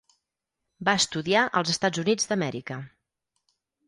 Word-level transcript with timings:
Va 0.87 0.95
estudiar 1.01 1.43
als 1.59 1.73
Estats 1.73 2.01
Units 2.05 2.31
d'Amèrica. 2.31 2.79